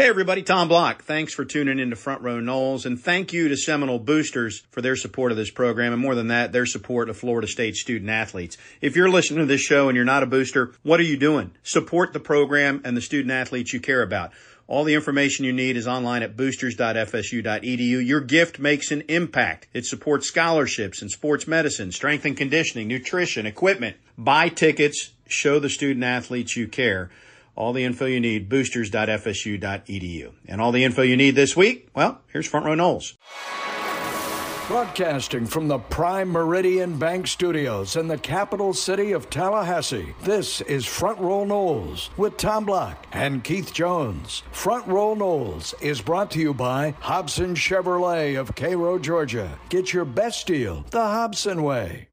[0.00, 1.02] Hey everybody, Tom Block.
[1.02, 4.80] Thanks for tuning in to Front Row Noles and thank you to Seminole Boosters for
[4.80, 8.08] their support of this program and more than that, their support of Florida State student
[8.08, 8.56] athletes.
[8.80, 11.50] If you're listening to this show and you're not a booster, what are you doing?
[11.64, 14.32] Support the program and the student athletes you care about.
[14.66, 18.06] All the information you need is online at boosters.fsu.edu.
[18.06, 19.66] Your gift makes an impact.
[19.74, 23.98] It supports scholarships in sports medicine, strength and conditioning, nutrition, equipment.
[24.16, 27.10] Buy tickets, show the student athletes you care.
[27.56, 30.32] All the info you need, boosters.fsu.edu.
[30.46, 33.16] And all the info you need this week, well, here's Front Row Noles.
[34.68, 40.86] Broadcasting from the Prime Meridian Bank Studios in the capital city of Tallahassee, this is
[40.86, 44.44] Front Row Noles with Tom Block and Keith Jones.
[44.52, 49.58] Front Row Noles is brought to you by Hobson Chevrolet of Cairo, Georgia.
[49.70, 52.10] Get your best deal the Hobson way.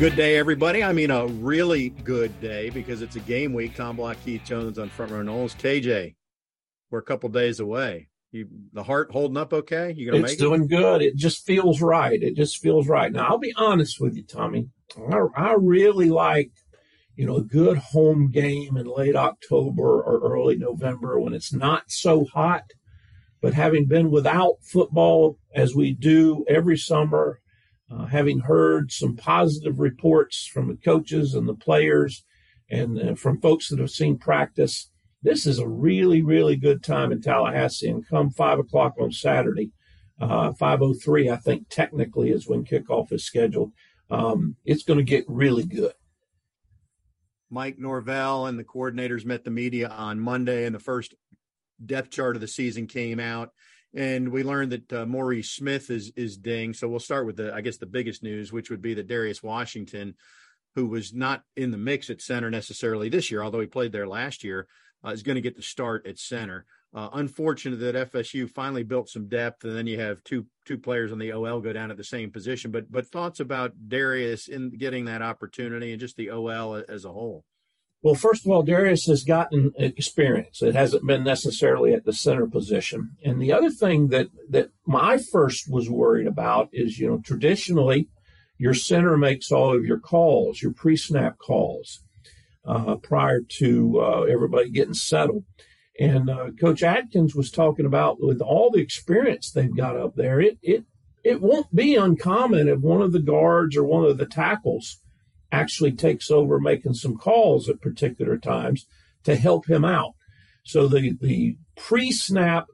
[0.00, 0.82] Good day, everybody.
[0.82, 3.74] I mean, a really good day because it's a game week.
[3.74, 5.54] Tom Block, Keith Jones on Front Row Noles.
[5.54, 6.14] KJ,
[6.90, 8.08] we're a couple days away.
[8.32, 9.92] You, the heart holding up okay?
[9.94, 10.42] You gonna it's make it?
[10.42, 11.02] doing good.
[11.02, 12.18] It just feels right.
[12.22, 13.12] It just feels right.
[13.12, 14.70] Now, I'll be honest with you, Tommy.
[15.12, 16.50] I, I really like,
[17.14, 21.90] you know, a good home game in late October or early November when it's not
[21.90, 22.64] so hot.
[23.42, 27.40] But having been without football as we do every summer,
[27.90, 32.24] uh, having heard some positive reports from the coaches and the players
[32.70, 34.90] and uh, from folks that have seen practice,
[35.22, 37.88] this is a really, really good time in Tallahassee.
[37.88, 39.72] And come five o'clock on Saturday,
[40.20, 43.72] uh, 5.03, I think technically is when kickoff is scheduled.
[44.10, 45.92] Um, it's going to get really good.
[47.50, 51.14] Mike Norvell and the coordinators met the media on Monday, and the first
[51.84, 53.50] depth chart of the season came out
[53.94, 56.72] and we learned that uh, Maurice Smith is is ding.
[56.74, 59.42] So we'll start with the I guess the biggest news, which would be that Darius
[59.42, 60.14] Washington,
[60.74, 64.06] who was not in the mix at center necessarily this year, although he played there
[64.06, 64.66] last year,
[65.04, 66.66] uh, is going to get the start at center.
[66.92, 71.12] Uh, unfortunate that FSU finally built some depth, and then you have two two players
[71.12, 72.70] on the OL go down at the same position.
[72.70, 77.12] But but thoughts about Darius in getting that opportunity and just the OL as a
[77.12, 77.44] whole.
[78.02, 80.62] Well, first of all, Darius has gotten experience.
[80.62, 83.10] It hasn't been necessarily at the center position.
[83.22, 88.08] And the other thing that that I first was worried about is, you know, traditionally,
[88.56, 92.00] your center makes all of your calls, your pre-snap calls,
[92.64, 95.44] uh, prior to uh, everybody getting settled.
[95.98, 100.40] And uh, Coach Atkins was talking about with all the experience they've got up there,
[100.40, 100.84] it it
[101.22, 105.02] it won't be uncommon if one of the guards or one of the tackles
[105.52, 108.86] actually takes over making some calls at particular times
[109.24, 110.14] to help him out.
[110.64, 112.66] So the, the pre-snap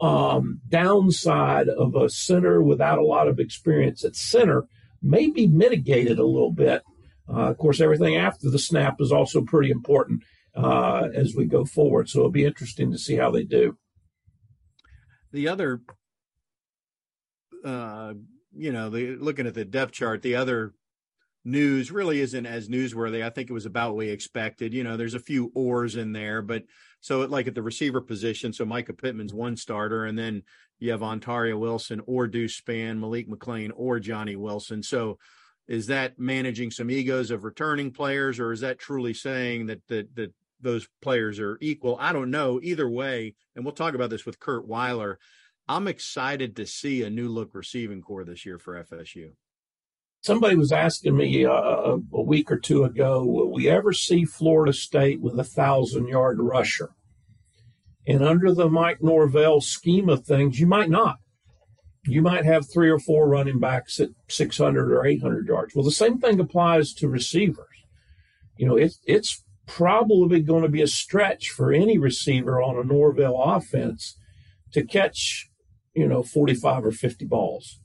[0.00, 4.64] um, downside of a center without a lot of experience at center
[5.02, 6.82] may be mitigated a little bit.
[7.28, 10.22] Uh, of course, everything after the snap is also pretty important
[10.54, 12.08] uh, as we go forward.
[12.08, 13.76] So it'll be interesting to see how they do.
[15.32, 15.82] The other,
[17.64, 18.14] uh,
[18.54, 20.72] you know, the looking at the depth chart, the other
[21.44, 23.24] news really isn't as newsworthy.
[23.24, 24.74] I think it was about we expected.
[24.74, 26.64] You know, there's a few ors in there, but
[27.00, 30.42] so like at the receiver position, so Mycah Pittman's one starter, and then
[30.78, 34.82] you have Ontario Wilson or Deuce Spann, Malik McLean or Johnny Wilson.
[34.82, 35.18] So
[35.66, 40.14] is that managing some egos of returning players, or is that truly saying that that
[40.16, 41.96] that those players are equal?
[42.00, 42.60] I don't know.
[42.62, 45.18] Either way, and we'll talk about this with Curt Weiler.
[45.70, 49.32] I'm excited to see a new look receiving corps this year for FSU
[50.20, 54.72] somebody was asking me uh, a week or two ago, will we ever see Florida
[54.72, 56.90] State with a thousand yard rusher?
[58.06, 61.16] And under the Mike Norvell scheme of things, you might not.
[62.04, 65.74] You might have three or four running backs at 600 or 800 yards.
[65.74, 67.66] Well, the same thing applies to receivers.
[68.56, 72.82] You know, it's it's probably going to be a stretch for any receiver on a
[72.82, 74.16] Norvell offense
[74.72, 75.50] to catch,
[75.94, 77.78] you know, 45 or 50 balls.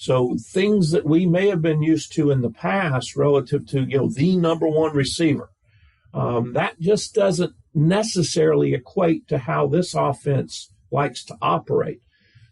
[0.00, 3.98] So things that we may have been used to in the past relative to, you
[3.98, 5.50] know, the number one receiver,
[6.14, 12.00] um, that just doesn't necessarily equate to how this offense likes to operate.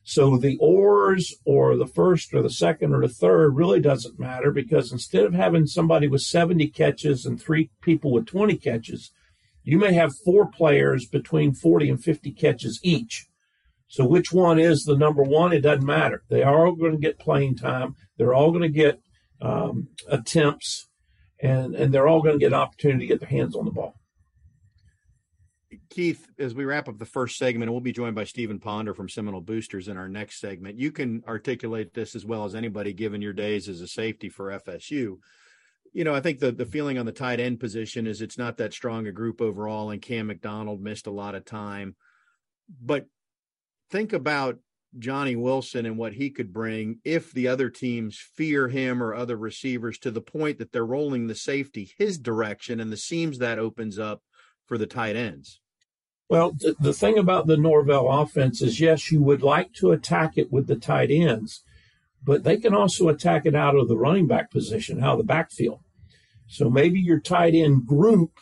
[0.03, 4.51] So the ors or the first or the second or the third really doesn't matter
[4.51, 9.13] because instead of having somebody with 70 catches and three people with 20 catches,
[9.63, 13.29] you may have four players between 40 and 50 catches each.
[13.89, 15.53] So which one is the number one?
[15.53, 16.23] It doesn't matter.
[16.29, 17.95] They are all going to get playing time.
[18.17, 19.01] They're all going to get
[19.41, 20.89] um, attempts,
[21.41, 23.71] and and they're all going to get an opportunity to get their hands on the
[23.71, 23.95] ball.
[25.91, 29.09] Keith, as we wrap up the first segment, we'll be joined by Stephen Ponder from
[29.09, 30.79] Seminole Boosters in our next segment.
[30.79, 34.51] You can articulate this as well as anybody, given your days as a safety for
[34.51, 35.19] FSU.
[35.93, 38.57] You know, I think the the feeling on the tight end position is it's not
[38.59, 41.95] that strong a group overall, and Cam McDonald missed a lot of time.
[42.83, 43.07] But
[43.91, 44.59] think about
[44.99, 49.37] Johnny Wilson and what he could bring if the other teams fear him or other
[49.37, 53.59] receivers to the point that they're rolling the safety his direction and the seams that
[53.59, 54.23] opens up
[54.65, 55.61] for the tight ends.
[56.29, 60.37] Well, the, the thing about the Norvell offense is, yes, you would like to attack
[60.37, 61.63] it with the tight ends,
[62.25, 65.25] but they can also attack it out of the running back position, out of the
[65.25, 65.81] backfield.
[66.49, 68.33] So maybe your tight end group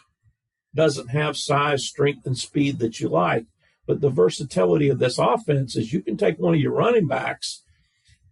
[0.75, 3.47] doesn't have size, strength, and speed that you like.
[3.86, 7.62] But the versatility of this offense is you can take one of your running backs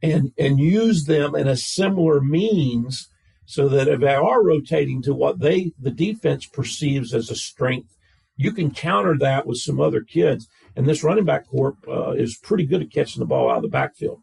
[0.02, 3.08] and and use them in a similar means
[3.44, 7.96] so that if they are rotating to what they the defense perceives as a strength,
[8.36, 10.48] you can counter that with some other kids.
[10.74, 13.62] And this running back corp uh, is pretty good at catching the ball out of
[13.62, 14.22] the backfield.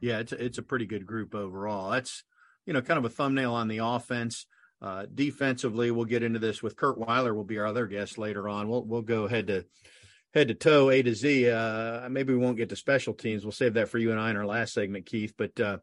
[0.00, 1.90] Yeah, it's a, it's a pretty good group overall.
[1.90, 2.24] That's
[2.66, 4.46] you know kind of a thumbnail on the offense.
[4.82, 7.34] Uh, defensively, we'll get into this with Curt Weiler.
[7.34, 8.68] Will be our other guest later on.
[8.68, 9.64] We'll we'll go ahead to
[10.36, 11.48] head to toe, A to Z.
[11.48, 13.42] Uh, maybe we won't get to special teams.
[13.42, 15.32] We'll save that for you and I in our last segment, Keith.
[15.36, 15.78] But uh,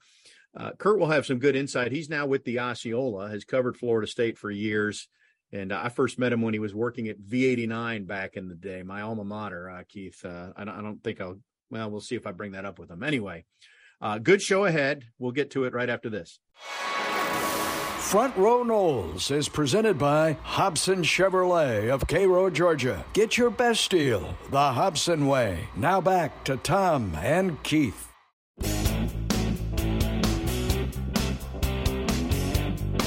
[0.56, 1.92] uh, Curt will have some good insight.
[1.92, 5.08] He's now with the Osceola, has covered Florida State for years.
[5.52, 8.84] And I first met him when he was working at V89 back in the day,
[8.84, 10.24] my alma mater, uh, Keith.
[10.24, 11.40] Uh, I don't, I, don't, think I'll,
[11.70, 13.04] well, we'll see if I bring that up with him.
[13.04, 13.46] Anyway,
[14.02, 15.06] uh, good show ahead.
[15.20, 16.40] We'll get to it right after this.
[18.14, 23.04] Front Row Noles is presented by Hobson Chevrolet of Cairo, Georgia.
[23.14, 25.68] Get your best deal the Hobson way.
[25.76, 28.12] Now back to Tom and Keith.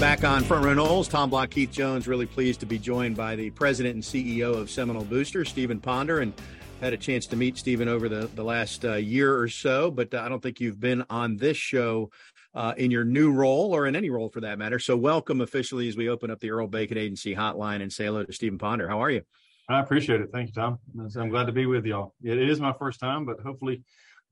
[0.00, 2.08] Back on Front Row Noles, Tom Block, Keith Jones.
[2.08, 6.18] Really pleased to be joined by the president and CEO of Seminole Booster, Stephen Ponder,
[6.18, 6.32] and
[6.80, 10.12] had a chance to meet Stephen over the, the last uh, year or so, but
[10.12, 12.10] uh, I don't think you've been on this show
[12.56, 14.78] uh, in your new role or in any role for that matter.
[14.78, 18.24] So, welcome officially as we open up the Earl Bacon Agency hotline and say hello
[18.24, 18.88] to Stephen Ponder.
[18.88, 19.22] How are you?
[19.68, 20.30] I appreciate it.
[20.32, 20.78] Thank you, Tom.
[21.16, 22.14] I'm glad to be with y'all.
[22.22, 23.82] It is my first time, but hopefully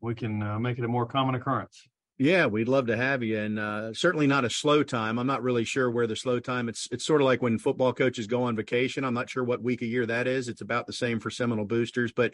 [0.00, 1.86] we can uh, make it a more common occurrence.
[2.16, 5.18] Yeah, we'd love to have you, and uh, certainly not a slow time.
[5.18, 6.68] I'm not really sure where the slow time.
[6.68, 9.04] It's it's sort of like when football coaches go on vacation.
[9.04, 10.48] I'm not sure what week a year that is.
[10.48, 12.32] It's about the same for Seminole boosters, but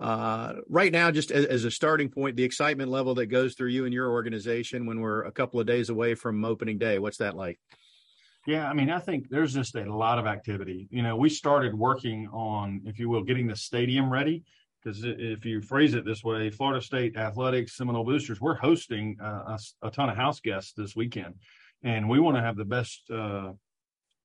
[0.00, 3.70] uh, right now, just as, as, a starting point, the excitement level that goes through
[3.70, 7.18] you and your organization when we're a couple of days away from opening day, what's
[7.18, 7.58] that like?
[8.46, 10.88] Yeah, I mean, I think there's just a lot of activity.
[10.90, 14.44] You know, we started working on, if you will, getting the stadium ready.
[14.82, 19.56] Because if you phrase it this way, Florida State Athletics, Seminole Boosters, we're hosting uh,
[19.82, 21.34] a, a, ton of house guests this weekend.
[21.82, 23.52] And we want to have the best uh,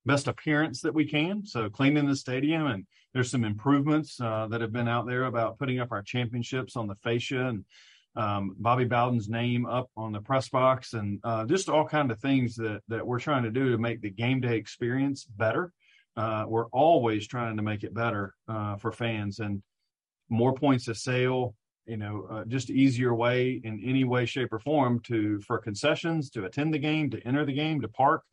[0.05, 1.45] best appearance that we can.
[1.45, 5.59] So cleaning the stadium and there's some improvements uh, that have been out there about
[5.59, 7.65] putting up our championships on the fascia and
[8.15, 12.19] um, Bobby Bowden's name up on the press box and uh, just all kind of
[12.19, 15.71] things that that we're trying to do to make the game day experience better.
[16.15, 19.63] Uh, we're always trying to make it better uh, for fans and
[20.29, 21.55] more points of sale.
[21.85, 26.29] You know, uh, just easier way in any way, shape, or form to for concessions
[26.29, 28.23] to attend the game, to enter the game, to park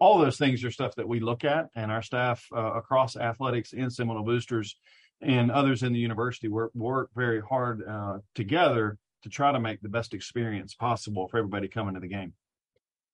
[0.00, 3.72] all those things are stuff that we look at, and our staff uh, across athletics
[3.72, 4.76] and Seminole Boosters
[5.20, 9.82] and others in the university work work very hard uh, together to try to make
[9.82, 12.32] the best experience possible for everybody coming to the game.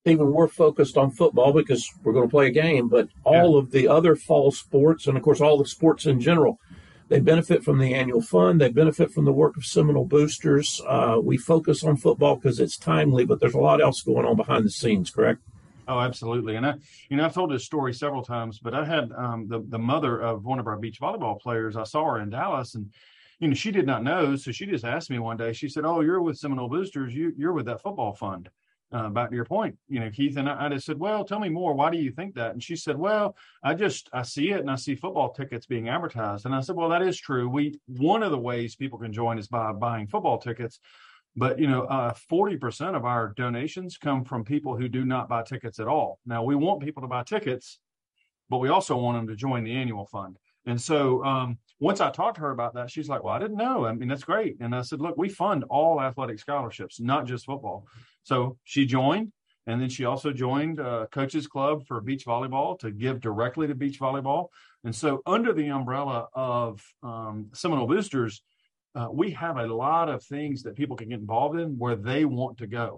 [0.04, 3.58] Even we're focused on football because we're going to play a game, but all yeah.
[3.58, 6.60] of the other fall sports, and of course all the sports in general,
[7.08, 8.60] they benefit from the annual fund.
[8.60, 10.80] They benefit from the work of Seminole Boosters.
[10.86, 14.36] Uh, we focus on football because it's timely, but there's a lot else going on
[14.36, 15.10] behind the scenes.
[15.10, 15.40] Correct?
[15.88, 16.56] Oh, absolutely.
[16.56, 16.74] And I,
[17.08, 20.20] you know, I've told this story several times, but I had um, the the mother
[20.20, 21.76] of one of our beach volleyball players.
[21.76, 22.92] I saw her in Dallas, and
[23.38, 25.52] you know, she did not know, so she just asked me one day.
[25.52, 27.14] She said, "Oh, you're with Seminole Boosters.
[27.14, 28.48] You you're with that football fund."
[28.92, 31.40] Uh, back to your point, you know, Keith, and I, I just said, "Well, tell
[31.40, 31.74] me more.
[31.74, 34.70] Why do you think that?" And she said, "Well, I just I see it, and
[34.70, 37.48] I see football tickets being advertised." And I said, "Well, that is true.
[37.48, 40.80] We one of the ways people can join is by buying football tickets."
[41.36, 45.04] But you know, uh, forty uh, percent of our donations come from people who do
[45.04, 46.18] not buy tickets at all.
[46.24, 47.78] Now we want people to buy tickets,
[48.48, 50.38] but we also want them to join the annual fund.
[50.64, 53.58] And so um, once I talked to her about that, she's like, "Well, I didn't
[53.58, 53.84] know.
[53.84, 57.44] I mean, that's great." And I said, "Look, we fund all athletic scholarships, not just
[57.44, 57.86] football."
[58.22, 59.32] So she joined,
[59.66, 63.74] and then she also joined uh, Coaches Club for beach volleyball to give directly to
[63.74, 64.48] beach volleyball.
[64.84, 68.42] And so under the umbrella of um, Seminole Boosters
[68.98, 72.24] uh, we have a lot of things that people can get involved in where they
[72.24, 72.88] want to go.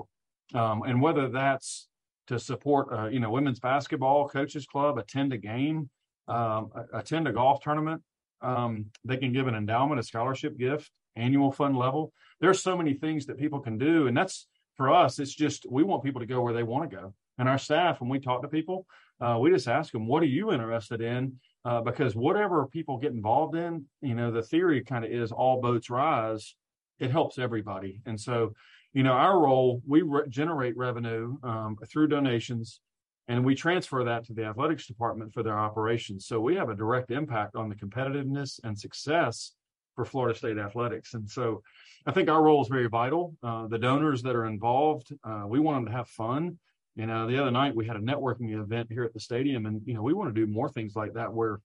[0.55, 1.88] Um, and whether that's
[2.28, 5.90] to support, uh, you know, women's basketball coaches club, attend a game,
[6.37, 8.00] um, attend a golf tournament,
[8.40, 8.73] Um,
[9.05, 12.12] they can give an endowment, a scholarship gift, annual fund level.
[12.40, 14.07] There's so many things that people can do.
[14.07, 16.97] And that's for us, it's just we want people to go where they want to
[16.97, 17.14] go.
[17.38, 18.87] And our staff, when we talk to people,
[19.21, 21.40] uh, we just ask them, what are you interested in?
[21.64, 25.60] Uh, because whatever people get involved in, you know, the theory kind of is all
[25.60, 26.54] boats rise.
[26.98, 28.00] It helps everybody.
[28.06, 28.54] And so,
[28.92, 32.80] you know, our role, we re- generate revenue um, through donations
[33.28, 36.26] and we transfer that to the athletics department for their operations.
[36.26, 39.52] So we have a direct impact on the competitiveness and success
[39.94, 41.12] for Florida State athletics.
[41.14, 41.62] And so
[42.06, 43.36] I think our role is very vital.
[43.42, 46.58] Uh, the donors that are involved, uh, we want them to have fun.
[46.99, 49.81] You know, the other night we had a networking event here at the stadium, and
[49.87, 51.61] you know, we want to do more things like that where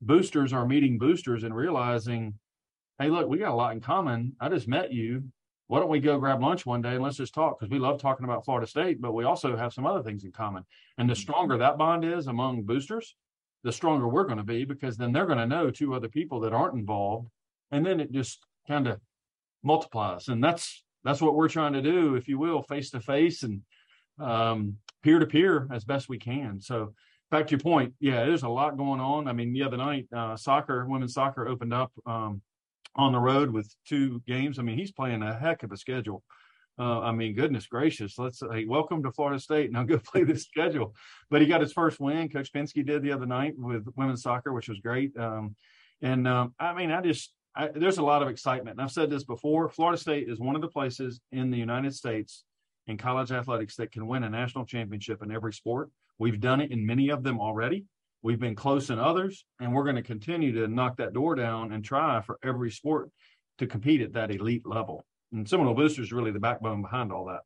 [0.00, 2.34] boosters are meeting boosters and realizing,
[2.98, 4.34] hey, look, we got a lot in common.
[4.40, 5.24] I just met you
[5.70, 8.00] why don't we go grab lunch one day and let's just talk because we love
[8.00, 10.64] talking about Florida State, but we also have some other things in common.
[10.98, 11.20] And the mm-hmm.
[11.20, 13.14] stronger that bond is among boosters,
[13.62, 16.40] the stronger we're going to be because then they're going to know two other people
[16.40, 17.28] that aren't involved,
[17.70, 18.98] and then it just kind of
[19.62, 20.26] multiplies.
[20.26, 23.62] And that's that's what we're trying to do, if you will, face to face and
[25.02, 26.60] peer to peer as best we can.
[26.60, 26.94] So
[27.30, 29.28] back to your point, yeah, there's a lot going on.
[29.28, 31.92] I mean, the other night, uh, soccer, women's soccer opened up.
[32.06, 32.42] Um,
[32.96, 34.58] on the road with two games.
[34.58, 36.22] I mean, he's playing a heck of a schedule.
[36.78, 39.70] Uh, I mean, goodness gracious, let's say welcome to Florida State.
[39.70, 40.94] Now go play this schedule.
[41.28, 42.28] But he got his first win.
[42.28, 45.16] Coach Pensky did the other night with women's soccer, which was great.
[45.16, 45.56] Um,
[46.00, 48.76] and um, I mean, I just I, there's a lot of excitement.
[48.76, 49.68] And I've said this before.
[49.68, 52.44] Florida State is one of the places in the United States
[52.90, 55.90] in college athletics that can win a national championship in every sport.
[56.18, 57.84] We've done it in many of them already.
[58.22, 61.72] We've been close in others, and we're going to continue to knock that door down
[61.72, 63.10] and try for every sport
[63.58, 65.06] to compete at that elite level.
[65.32, 67.40] And Seminole Boosters is really the backbone behind all that.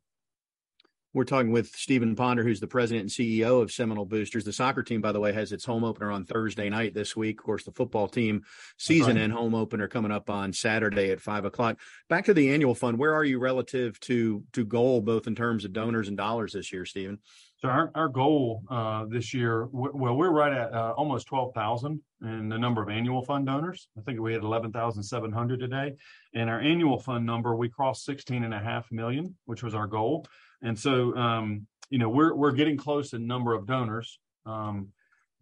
[1.15, 4.43] We're talking with Stephen Ponder, who's the president and CEO of Seminole Boosters.
[4.43, 7.39] The soccer team, by the way, has its home opener on Thursday night this week.
[7.39, 8.43] Of course, the football team
[8.79, 11.79] season and home opener coming up on Saturday at five o'clock.
[12.09, 12.99] Back to the annual fund.
[12.99, 16.73] Where are you relative to to goal, both in terms of donors and dollars this
[16.73, 17.21] year, Stephen?
[17.59, 22.49] So our, our goal uh, this year, well, we're right at uh, almost 12,000 in
[22.51, 23.89] the number of annual fund donors.
[23.97, 25.95] I think we had 11,700 today.
[26.35, 29.87] And our annual fund number, we crossed 16 and a half million, which was our
[29.87, 30.27] goal.
[30.63, 34.89] And so, um, you know, we're, we're getting close in number of donors, um,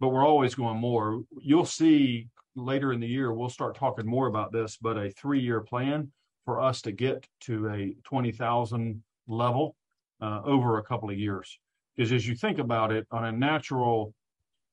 [0.01, 1.23] but we're always going more.
[1.41, 5.61] You'll see later in the year, we'll start talking more about this, but a three-year
[5.61, 6.11] plan
[6.45, 9.77] for us to get to a 20,000 level
[10.21, 11.59] uh, over a couple of years
[11.97, 14.15] is as you think about it on a natural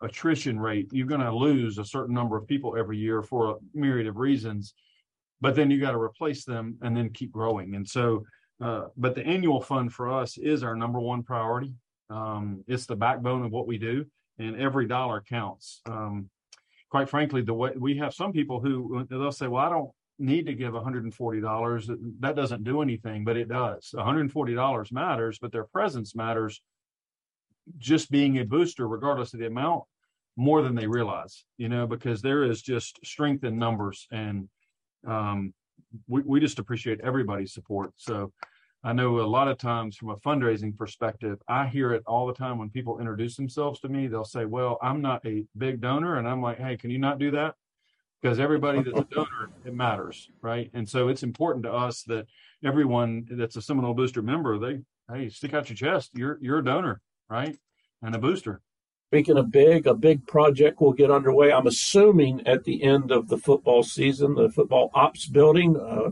[0.01, 3.55] attrition rate, you're going to lose a certain number of people every year for a
[3.73, 4.73] myriad of reasons,
[5.41, 7.75] but then you got to replace them and then keep growing.
[7.75, 8.23] And so,
[8.61, 11.73] uh, but the annual fund for us is our number one priority.
[12.09, 14.05] Um, it's the backbone of what we do,
[14.37, 15.81] and every dollar counts.
[15.85, 16.29] Um,
[16.89, 20.45] quite frankly, the way we have some people who they'll say, "Well, I don't need
[20.47, 21.97] to give $140.
[22.19, 23.91] That doesn't do anything, but it does.
[23.95, 26.61] $140 matters, but their presence matters
[27.77, 29.83] just being a booster, regardless of the amount,
[30.35, 34.49] more than they realize, you know, because there is just strength in numbers and
[35.07, 35.53] um,
[36.07, 37.91] we, we just appreciate everybody's support.
[37.97, 38.31] So
[38.83, 42.33] I know a lot of times from a fundraising perspective, I hear it all the
[42.33, 44.07] time when people introduce themselves to me.
[44.07, 46.17] They'll say, Well, I'm not a big donor.
[46.17, 47.55] And I'm like, Hey, can you not do that?
[48.21, 50.29] Because everybody that's a donor, it matters.
[50.41, 50.69] Right.
[50.73, 52.27] And so it's important to us that
[52.63, 54.79] everyone that's a Seminole Booster member, they,
[55.13, 56.11] hey, stick out your chest.
[56.13, 57.55] You're, you're a donor right?
[58.01, 58.61] And a booster.
[59.09, 61.51] Speaking of big, a big project will get underway.
[61.51, 65.75] I'm assuming at the end of the football season, the football ops building.
[65.75, 66.11] Uh,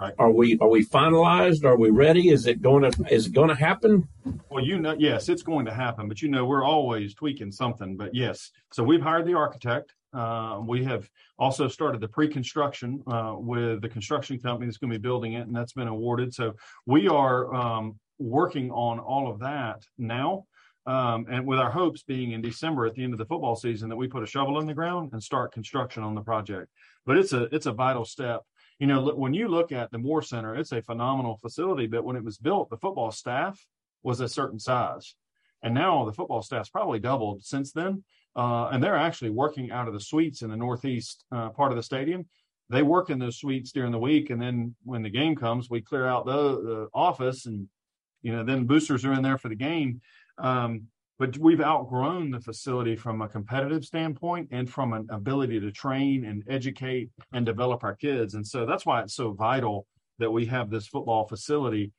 [0.00, 0.14] right.
[0.16, 1.64] Are we are we finalized?
[1.64, 2.28] Are we ready?
[2.28, 4.06] Is it going to is it going to happen?
[4.48, 6.06] Well, you know, yes, it's going to happen.
[6.06, 7.96] But you know, we're always tweaking something.
[7.96, 9.92] But yes, so we've hired the architect.
[10.14, 11.10] Uh, we have
[11.40, 15.48] also started the pre-construction uh, with the construction company that's going to be building it,
[15.48, 16.32] and that's been awarded.
[16.32, 16.54] So
[16.86, 20.44] we are um, working on all of that now.
[20.86, 23.88] Um, and with our hopes being in December at the end of the football season
[23.88, 26.70] that we put a shovel in the ground and start construction on the project.
[27.04, 28.42] But it's a it's a vital step.
[28.78, 31.86] You know, when you look at the Moore Center, it's a phenomenal facility.
[31.86, 33.58] But when it was built, the football staff
[34.04, 35.16] was a certain size,
[35.62, 38.04] and now the football staff's probably doubled since then.
[38.36, 41.76] Uh, and they're actually working out of the suites in the northeast uh, part of
[41.76, 42.26] the stadium.
[42.68, 45.80] They work in those suites during the week, and then when the game comes, we
[45.80, 47.66] clear out the, the office, and
[48.22, 50.00] you know then boosters are in there for the game.
[50.38, 50.88] Um,
[51.18, 56.24] but we've outgrown the facility from a competitive standpoint and from an ability to train
[56.26, 58.34] and educate and develop our kids.
[58.34, 59.86] And so that's why it's so vital
[60.18, 61.92] that we have this football facility.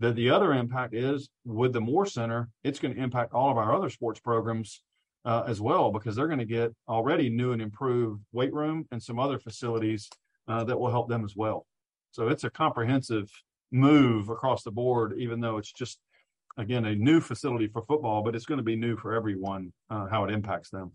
[0.00, 3.56] That the other impact is with the Moore Center, it's going to impact all of
[3.56, 4.82] our other sports programs
[5.24, 9.02] uh, as well because they're going to get already new and improved weight room and
[9.02, 10.10] some other facilities
[10.48, 11.66] uh, that will help them as well.
[12.12, 13.30] So it's a comprehensive
[13.72, 15.98] move across the board, even though it's just
[16.56, 20.06] again a new facility for football, but it's going to be new for everyone uh,
[20.06, 20.92] how it impacts them.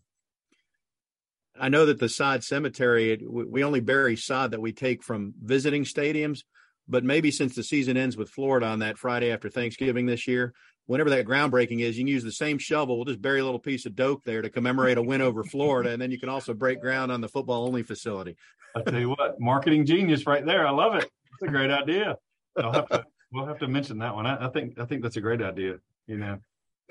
[1.59, 5.83] I know that the sod cemetery, we only bury sod that we take from visiting
[5.83, 6.43] stadiums,
[6.87, 10.53] but maybe since the season ends with Florida on that Friday after Thanksgiving this year,
[10.85, 12.95] whenever that groundbreaking is, you can use the same shovel.
[12.95, 15.91] We'll just bury a little piece of doke there to commemorate a win over Florida,
[15.91, 18.35] and then you can also break ground on the football only facility.
[18.75, 20.65] I tell you what, marketing genius right there.
[20.65, 21.09] I love it.
[21.33, 22.17] It's a great idea.
[22.57, 24.25] I'll have to, we'll have to mention that one.
[24.25, 25.77] I, I think I think that's a great idea.
[26.07, 26.39] You know.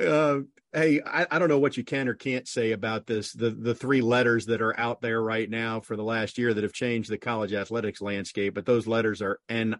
[0.00, 0.40] Uh,
[0.72, 3.32] hey, I, I, don't know what you can or can't say about this.
[3.32, 6.64] The the three letters that are out there right now for the last year that
[6.64, 9.76] have changed the college athletics landscape, but those letters are NIL.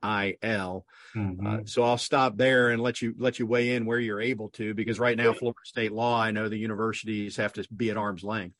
[1.17, 1.47] Mm-hmm.
[1.47, 4.50] Uh, so I'll stop there and let you let you weigh in where you're able
[4.50, 7.97] to, because right now Florida state law, I know the universities have to be at
[7.97, 8.57] arm's length.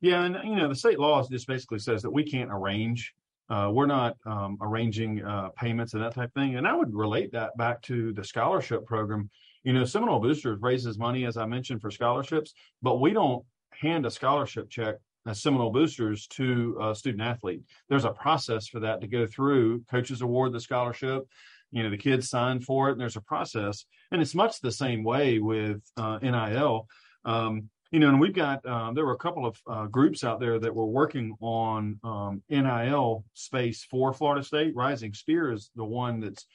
[0.00, 3.14] Yeah, and you know the state law just basically says that we can't arrange
[3.50, 6.56] uh, we're not um, arranging uh, payments and that type of thing.
[6.56, 9.30] And I would relate that back to the scholarship program.
[9.62, 12.52] You know, Seminole Boosters raises money, as I mentioned, for scholarships,
[12.82, 17.62] but we don't hand a scholarship check as Seminole Boosters to a student athlete.
[17.88, 19.84] There's a process for that to go through.
[19.90, 21.26] Coaches award the scholarship.
[21.70, 23.84] You know, the kids sign for it, and there's a process.
[24.10, 26.86] And it's much the same way with uh, NIL.
[27.24, 30.40] Um, you know, and we've got uh, there were a couple of uh, groups out
[30.40, 34.76] there that were working on um, NIL space for Florida State.
[34.76, 36.46] Rising Spear is the one that's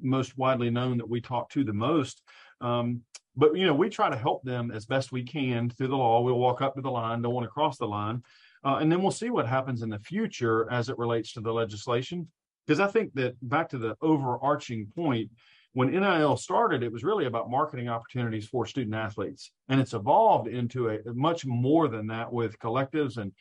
[0.00, 2.22] most widely known that we talk to the most.
[2.60, 3.02] Um,
[3.36, 6.20] but you know, we try to help them as best we can through the law.
[6.20, 8.22] We'll walk up to the line, don't want to cross the line,
[8.64, 11.52] uh, and then we'll see what happens in the future as it relates to the
[11.52, 12.28] legislation.
[12.66, 15.30] Because I think that back to the overarching point,
[15.74, 20.48] when NIL started, it was really about marketing opportunities for student athletes, and it's evolved
[20.48, 23.32] into a much more than that with collectives and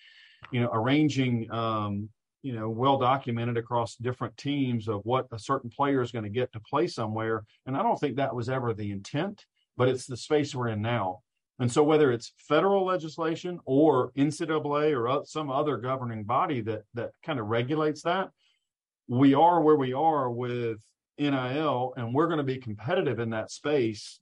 [0.52, 2.10] you know arranging um,
[2.42, 6.30] you know well documented across different teams of what a certain player is going to
[6.30, 7.44] get to play somewhere.
[7.66, 9.46] And I don't think that was ever the intent,
[9.76, 11.20] but it's the space we're in now.
[11.60, 17.12] And so whether it's federal legislation or NCAA or some other governing body that that
[17.24, 18.30] kind of regulates that,
[19.10, 20.78] we are where we are with
[21.30, 24.20] NIL, and we're going to be competitive in that space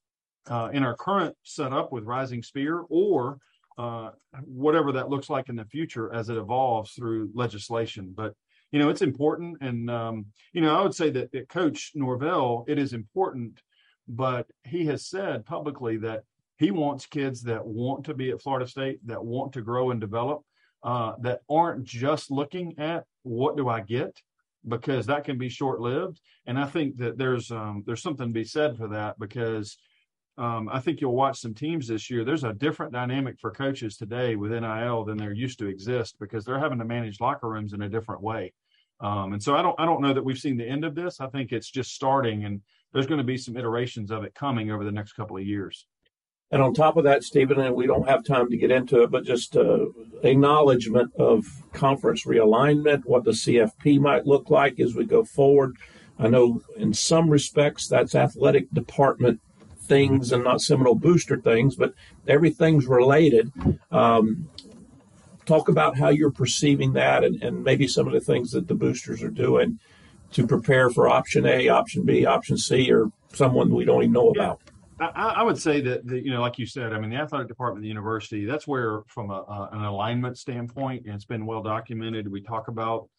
[0.50, 3.40] uh, in our current setup with Rising Spear or
[3.78, 4.12] uh,
[4.44, 8.14] whatever that looks like in the future as it evolves through legislation.
[8.16, 8.34] But
[8.72, 12.66] you know, it's important, and um, you know, I would say that, that Coach Norvell,
[12.68, 13.62] it is important,
[14.08, 16.24] but he has said publicly that
[16.58, 20.02] he wants kids that want to be at Florida State, that want to grow and
[20.02, 20.44] develop,
[20.84, 24.22] uh, that aren't just looking at what do I get,
[24.67, 26.19] because that can be short lived.
[26.45, 29.78] And I think that there's um, there's something to be said for that because
[30.38, 32.24] um, I think you'll watch some teams this year.
[32.24, 36.45] There's a different dynamic for coaches today with NIL than there used to exist because
[36.45, 38.54] they're having to manage locker rooms in a different way.
[39.02, 41.22] Um, and so I don't I don't know that we've seen the end of this.
[41.22, 42.62] I think it's just starting, and
[42.93, 45.86] there's going to be some iterations of it coming over the next couple of years.
[46.52, 49.12] And on top of that, Stephen, and we don't have time to get into it,
[49.12, 49.86] but just uh,
[50.24, 55.78] acknowledgement of conference realignment, what the CFP might look like as we go forward.
[56.18, 59.42] I know in some respects that's athletic department
[59.90, 61.94] things and not Seminole booster things, but
[62.28, 63.52] everything's related.
[63.92, 64.50] Um,
[65.46, 68.76] talk about how you're perceiving that and, and maybe some of the things that the
[68.76, 69.80] boosters are doing
[70.32, 74.30] to prepare for option A, option B, option C, or someone we don't even know
[74.30, 74.62] about.
[75.00, 77.80] I, I, would say that you know, like you said, I mean, the athletic department
[77.80, 81.64] of the university, that's where, from a, a, an alignment standpoint, and it's been well
[81.64, 82.30] documented.
[82.30, 83.10] We talk about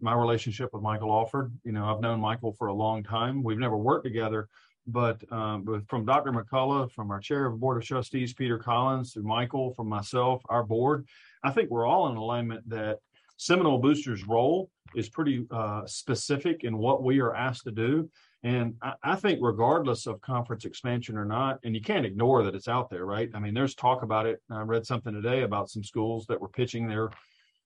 [0.00, 1.52] my relationship with Michael Alford.
[1.64, 3.42] You know, I've known Michael for a long time.
[3.42, 4.48] We've never worked together,
[4.86, 6.32] but, um, but from Dr.
[6.32, 10.42] McCullough, from our chair of the board of trustees, Peter Collins, to Michael, from myself,
[10.48, 11.06] our board,
[11.42, 12.98] I think we're all in alignment that
[13.36, 18.08] Seminole Boosters' role is pretty uh, specific in what we are asked to do.
[18.44, 22.54] And I, I, think, regardless of conference expansion or not, and you can't ignore that
[22.54, 23.30] it's out there, right?
[23.34, 24.42] I mean, there's talk about it.
[24.50, 27.08] I read something today about some schools that were pitching their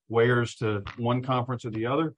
[0.09, 2.15] wares to one conference or the other.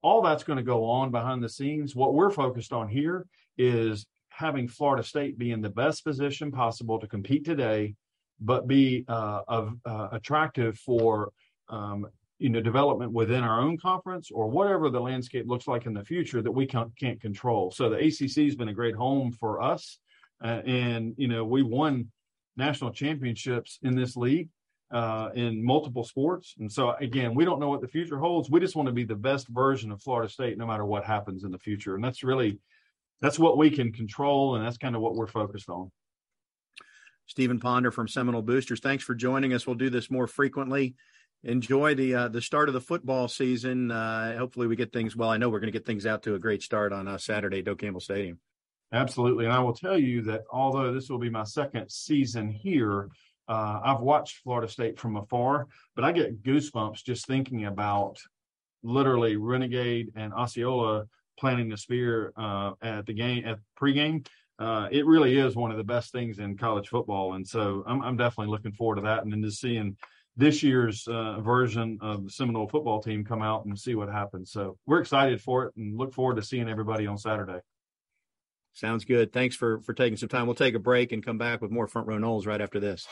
[0.00, 1.96] All that's going to go on behind the scenes.
[1.96, 3.26] What we're focused on here
[3.58, 7.94] is having Florida State be in the best position possible to compete today,
[8.40, 11.32] but be uh, of, uh, attractive for
[11.68, 12.06] um,
[12.42, 16.04] you know development within our own conference or whatever the landscape looks like in the
[16.04, 19.62] future that we can't, can't control so the acc has been a great home for
[19.62, 19.98] us
[20.44, 22.10] uh, and you know we won
[22.56, 24.48] national championships in this league
[24.90, 28.58] uh, in multiple sports and so again we don't know what the future holds we
[28.58, 31.52] just want to be the best version of florida state no matter what happens in
[31.52, 32.58] the future and that's really
[33.20, 35.90] that's what we can control and that's kind of what we're focused on
[37.26, 38.80] Stephen Ponder from Seminole Boosters.
[38.80, 39.66] Thanks for joining us.
[39.66, 40.96] We'll do this more frequently.
[41.44, 43.90] Enjoy the uh, the start of the football season.
[43.90, 45.28] Uh, hopefully, we get things well.
[45.28, 47.58] I know we're going to get things out to a great start on uh, Saturday
[47.58, 48.38] at Doak Campbell Stadium.
[48.92, 53.08] Absolutely, and I will tell you that although this will be my second season here,
[53.48, 58.18] uh, I've watched Florida State from afar, but I get goosebumps just thinking about
[58.84, 61.06] literally Renegade and Osceola
[61.40, 64.26] planting the spear uh, at the game at pregame.
[64.58, 68.00] Uh, it really is one of the best things in college football, and so I'm,
[68.02, 69.24] I'm definitely looking forward to that.
[69.24, 69.96] And then just seeing
[70.36, 74.50] this year's uh, version of the Seminole football team come out and see what happens.
[74.50, 77.60] So we're excited for it and look forward to seeing everybody on Saturday.
[78.72, 79.32] Sounds good.
[79.32, 80.46] Thanks for for taking some time.
[80.46, 83.06] We'll take a break and come back with more Front Row Noles right after this.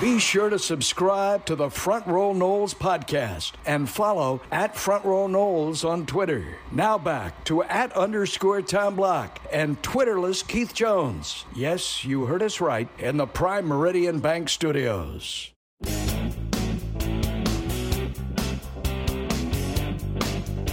[0.00, 5.26] Be sure to subscribe to the Front Row Noles podcast and follow at Front Row
[5.26, 6.56] Noles on Twitter.
[6.72, 11.44] Now back to at underscore Tom Block and Twitterless Keith Jones.
[11.54, 15.52] Yes, you heard us right in the Prime Meridian Bank Studios.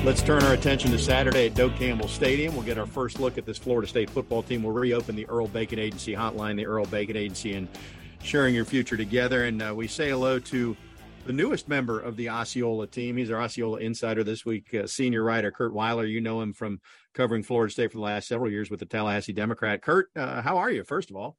[0.07, 2.55] Let's turn our attention to Saturday at Doak Campbell Stadium.
[2.55, 4.63] We'll get our first look at this Florida State football team.
[4.63, 7.67] We'll reopen the Earl Bacon Agency hotline, the Earl Bacon Agency, and
[8.23, 9.43] sharing your future together.
[9.43, 10.77] And uh, we say hello to
[11.25, 13.17] the newest member of the Osceola team.
[13.17, 16.05] He's our Osceola insider this week, uh, senior writer Curt Weiler.
[16.05, 16.79] You know him from
[17.13, 19.81] covering Florida State for the last several years with the Tallahassee Democrat.
[19.81, 21.35] Curt, uh, how are you, first of all?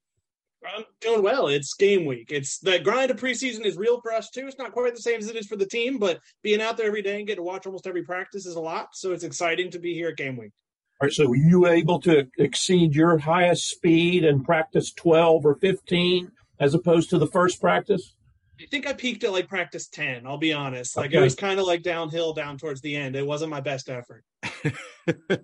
[0.67, 1.49] I'm doing well.
[1.49, 2.29] It's game week.
[2.31, 4.47] It's the grind of preseason is real for us too.
[4.47, 6.87] It's not quite the same as it is for the team, but being out there
[6.87, 8.89] every day and getting to watch almost every practice is a lot.
[8.93, 10.53] So it's exciting to be here at game week.
[11.01, 11.13] All right.
[11.13, 16.75] So were you able to exceed your highest speed and practice 12 or 15 as
[16.75, 18.15] opposed to the first practice?
[18.61, 20.27] I think I peaked at like practice 10.
[20.27, 20.97] I'll be honest.
[20.97, 21.19] Like okay.
[21.19, 23.15] it was kind of like downhill down towards the end.
[23.15, 24.25] It wasn't my best effort.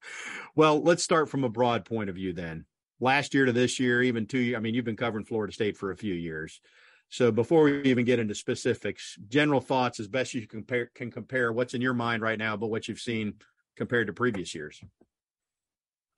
[0.55, 2.65] well, let's start from a broad point of view then
[2.99, 4.57] last year to this year, even two years.
[4.57, 6.61] I mean, you've been covering Florida State for a few years.
[7.09, 11.11] So before we even get into specifics, general thoughts as best you can compare can
[11.11, 13.35] compare what's in your mind right now, but what you've seen
[13.77, 14.79] compared to previous years.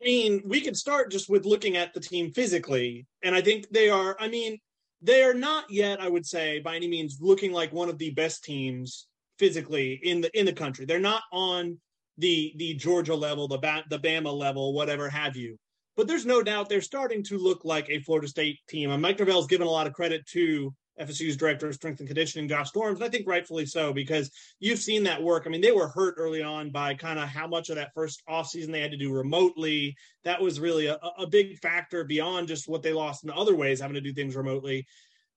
[0.02, 3.68] I mean, we could start just with looking at the team physically, and I think
[3.70, 4.16] they are.
[4.20, 4.60] I mean,
[5.02, 8.12] they are not yet, I would say, by any means, looking like one of the
[8.12, 9.08] best teams
[9.40, 10.86] physically in the in the country.
[10.86, 11.80] They're not on
[12.18, 13.60] the the Georgia level, the
[13.90, 15.58] the Bama level, whatever have you
[15.98, 18.92] but there's no doubt they're starting to look like a Florida State team.
[18.92, 22.48] And Mike Norvell's given a lot of credit to FSU's director of strength and conditioning,
[22.48, 25.44] Josh Storms, and I think rightfully so because you've seen that work.
[25.46, 28.22] I mean, they were hurt early on by kind of how much of that first
[28.30, 29.96] offseason they had to do remotely.
[30.24, 33.82] That was really a, a big factor beyond just what they lost in other ways,
[33.82, 34.86] having to do things remotely.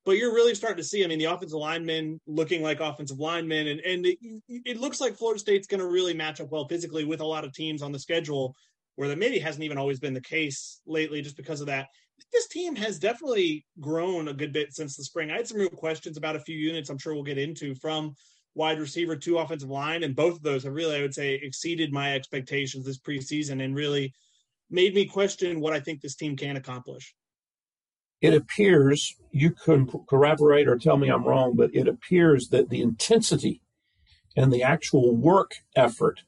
[0.07, 3.67] But you're really starting to see, I mean, the offensive linemen looking like offensive linemen,
[3.69, 4.19] and, and it,
[4.49, 7.45] it looks like Florida State's going to really match up well physically with a lot
[7.45, 8.55] of teams on the schedule
[8.97, 11.89] where that maybe hasn't even always been the case lately just because of that.
[12.33, 15.31] This team has definitely grown a good bit since the spring.
[15.31, 18.15] I had some real questions about a few units I'm sure we'll get into from
[18.55, 21.93] wide receiver to offensive line, and both of those have really, I would say, exceeded
[21.93, 24.13] my expectations this preseason and really
[24.71, 27.15] made me question what I think this team can accomplish.
[28.21, 32.83] It appears, you can corroborate or tell me I'm wrong, but it appears that the
[32.83, 33.63] intensity
[34.37, 36.21] and the actual work effort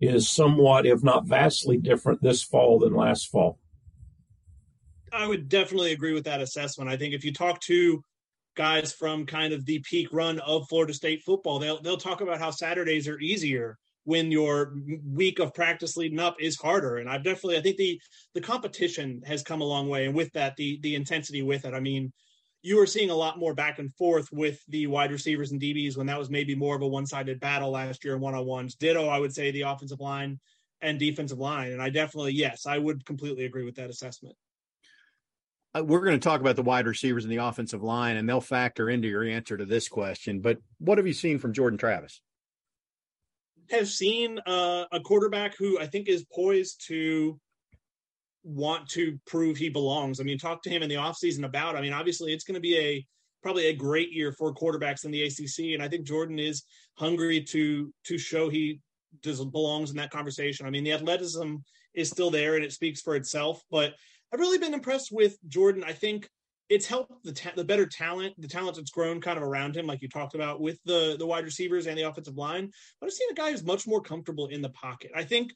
[0.00, 3.58] is somewhat, if not vastly different this fall than last fall.
[5.12, 6.90] I would definitely agree with that assessment.
[6.90, 8.02] I think if you talk to
[8.56, 12.38] guys from kind of the peak run of Florida State football, they'll they'll talk about
[12.38, 16.96] how Saturdays are easier when your week of practice leading up is harder.
[16.96, 18.00] And I've definitely I think the
[18.34, 21.74] the competition has come a long way, and with that, the the intensity with it.
[21.74, 22.12] I mean,
[22.62, 25.96] you were seeing a lot more back and forth with the wide receivers and DBs
[25.96, 28.74] when that was maybe more of a one-sided battle last year in one-on-ones.
[28.74, 30.38] Ditto, I would say the offensive line
[30.82, 31.72] and defensive line.
[31.72, 34.36] And I definitely, yes, I would completely agree with that assessment.
[35.74, 38.40] Uh, we're going to talk about the wide receivers and the offensive line, and they'll
[38.40, 40.40] factor into your answer to this question.
[40.40, 42.20] But what have you seen from Jordan Travis?
[43.70, 47.38] Have seen uh, a quarterback who I think is poised to
[48.42, 50.20] want to prove he belongs.
[50.20, 52.60] I mean, talk to him in the offseason about, I mean, obviously it's going to
[52.60, 53.06] be a
[53.42, 55.74] probably a great year for quarterbacks in the ACC.
[55.74, 56.64] And I think Jordan is
[56.98, 58.80] hungry to, to show he
[59.22, 60.66] does belongs in that conversation.
[60.66, 61.56] I mean, the athleticism
[61.94, 63.94] is still there and it speaks for itself, but
[64.32, 65.82] I've really been impressed with Jordan.
[65.84, 66.28] I think
[66.68, 69.86] it's helped the ta- the better talent, the talent that's grown kind of around him,
[69.86, 72.70] like you talked about with the the wide receivers and the offensive line.
[73.00, 75.10] But I've seen a guy who's much more comfortable in the pocket.
[75.14, 75.52] I think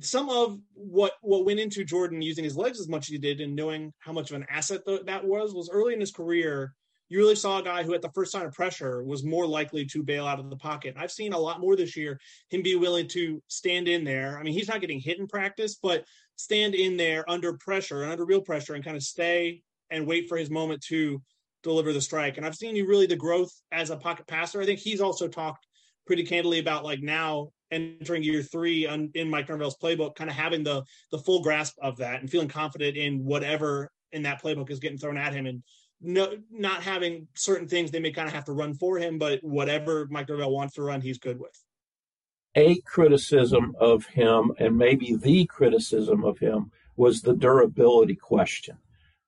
[0.00, 3.40] some of what what went into Jordan using his legs as much as he did
[3.40, 6.74] and knowing how much of an asset th- that was was early in his career.
[7.08, 9.84] You really saw a guy who, at the first sign of pressure, was more likely
[9.84, 10.94] to bail out of the pocket.
[10.96, 14.38] I've seen a lot more this year him be willing to stand in there.
[14.38, 18.12] I mean, he's not getting hit in practice, but stand in there under pressure and
[18.12, 21.20] under real pressure and kind of stay and wait for his moment to
[21.62, 22.38] deliver the strike.
[22.38, 24.62] And I've seen you really the growth as a pocket passer.
[24.62, 25.66] I think he's also talked
[26.06, 30.36] pretty candidly about like now entering year three on, in Mike Norvell's playbook, kind of
[30.36, 34.70] having the the full grasp of that and feeling confident in whatever in that playbook
[34.70, 35.62] is getting thrown at him and
[36.02, 39.42] no not having certain things they may kind of have to run for him, but
[39.42, 41.56] whatever Mike Norvell wants to run, he's good with.
[42.54, 48.76] A criticism of him, and maybe the criticism of him, was the durability question.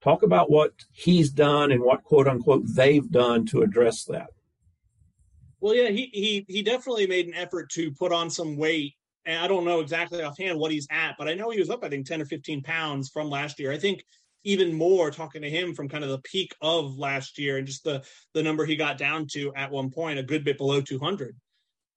[0.03, 4.31] Talk about what he's done and what quote unquote they've done to address that.
[5.65, 8.93] Well, yeah, he he he definitely made an effort to put on some weight.
[9.25, 11.83] And I don't know exactly offhand what he's at, but I know he was up,
[11.83, 13.73] I think, 10 or 15 pounds from last year.
[13.73, 14.05] I think
[14.43, 17.83] even more talking to him from kind of the peak of last year and just
[17.83, 21.35] the the number he got down to at one point, a good bit below 200.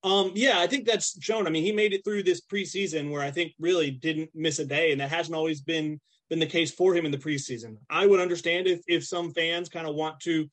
[0.02, 1.46] Um, yeah, I think that's shown.
[1.46, 4.66] I mean, he made it through this preseason where I think really didn't miss a
[4.66, 6.00] day, and that hasn't always been
[6.30, 7.76] been the case for him in the preseason.
[7.90, 10.48] I would understand if if some fans kind of want to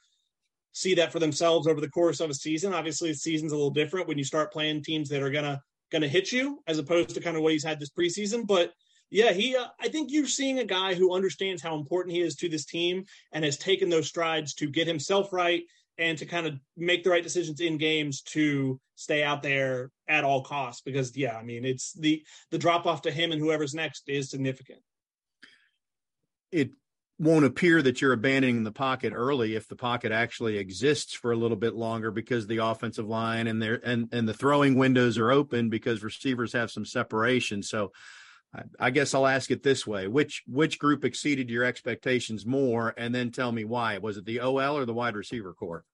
[0.75, 2.75] see that for themselves over the course of a season.
[2.75, 6.09] Obviously, the season's a little different when you start playing teams that are gonna gonna
[6.09, 8.47] hit you, as opposed to kind of what he's had this preseason.
[8.47, 8.73] But
[9.11, 9.57] yeah, he.
[9.57, 12.67] Uh, I think you're seeing a guy who understands how important he is to this
[12.67, 15.63] team and has taken those strides to get himself right
[15.97, 20.25] and to kind of make the right decisions in games to stay out there at
[20.25, 20.83] all costs.
[20.83, 24.29] Because yeah, I mean, it's the the drop off to him and whoever's next is
[24.31, 24.81] significant.
[26.51, 26.71] It
[27.18, 31.37] won't appear that you're abandoning the pocket early if the pocket actually exists for a
[31.37, 35.31] little bit longer because the offensive line and their and and the throwing windows are
[35.31, 37.62] open because receivers have some separation.
[37.62, 37.92] So
[38.79, 43.14] I guess I'll ask it this way: which which group exceeded your expectations more, and
[43.14, 43.98] then tell me why.
[43.98, 45.85] Was it the OL or the wide receiver corps?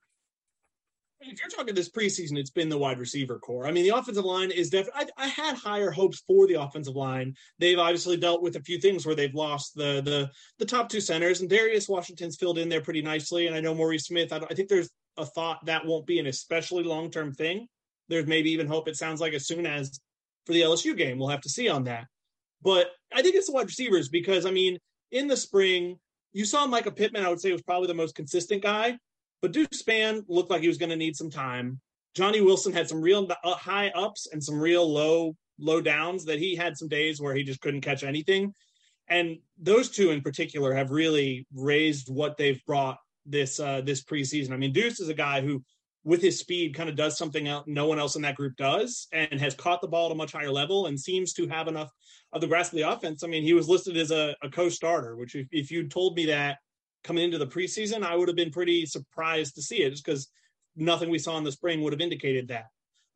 [1.22, 3.66] If you're talking this preseason, it's been the wide receiver corps.
[3.66, 5.08] I mean, the offensive line is definitely.
[5.18, 7.34] I, I, had higher hopes for the offensive line.
[7.58, 11.00] They've obviously dealt with a few things where they've lost the the the top two
[11.00, 13.46] centers, and Darius Washington's filled in there pretty nicely.
[13.46, 14.32] And I know Maurice Smith.
[14.32, 17.68] I, I think there's a thought that won't be an especially long term thing.
[18.08, 18.88] There's maybe even hope.
[18.88, 20.00] It sounds like as soon as
[20.46, 22.06] for the LSU game, we'll have to see on that.
[22.62, 24.78] But I think it's the wide receivers because I mean,
[25.12, 25.98] in the spring,
[26.32, 27.24] you saw Mycah Pittman.
[27.24, 28.98] I would say was probably the most consistent guy,
[29.42, 31.80] but Deuce Spann looked like he was going to need some time.
[32.14, 36.24] Johnny Wilson had some real uh, high ups and some real low low downs.
[36.24, 38.54] That he had some days where he just couldn't catch anything,
[39.08, 44.52] and those two in particular have really raised what they've brought this uh, this preseason.
[44.52, 45.62] I mean, Deuce is a guy who
[46.04, 49.06] with his speed kind of does something else no one else in that group does
[49.12, 51.90] and has caught the ball at a much higher level and seems to have enough
[52.32, 53.22] of the grasp of the offense.
[53.22, 56.26] I mean, he was listed as a, a co-starter, which if, if you told me
[56.26, 56.58] that
[57.04, 60.28] coming into the preseason, I would have been pretty surprised to see it just because
[60.76, 62.66] nothing we saw in the spring would have indicated that.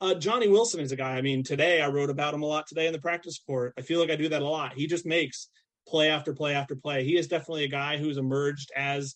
[0.00, 1.16] Uh, Johnny Wilson is a guy.
[1.16, 3.74] I mean, today I wrote about him a lot today in the practice court.
[3.78, 4.74] I feel like I do that a lot.
[4.74, 5.48] He just makes
[5.86, 7.04] play after play after play.
[7.04, 9.14] He is definitely a guy who's emerged as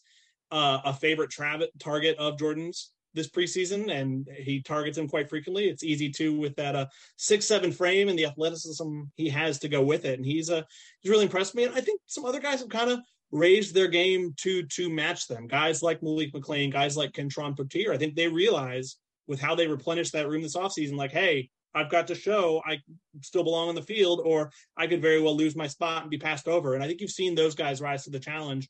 [0.50, 5.68] uh, a favorite tra- target of Jordan's this preseason, and he targets him quite frequently.
[5.68, 9.68] It's easy to with that uh, six seven frame and the athleticism he has to
[9.68, 10.62] go with it, and he's uh,
[11.00, 11.64] he's really impressed me.
[11.64, 13.00] And I think some other guys have kind of
[13.31, 15.47] raised their game to to match them.
[15.47, 17.93] Guys like Malik McLean, guys like Kentron Poitier.
[17.93, 21.91] I think they realize with how they replenish that room this offseason, like, hey, I've
[21.91, 22.79] got to show I
[23.23, 26.19] still belong on the field, or I could very well lose my spot and be
[26.19, 26.75] passed over.
[26.75, 28.69] And I think you've seen those guys rise to the challenge.